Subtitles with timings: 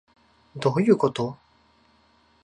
[0.55, 1.37] どういうこと？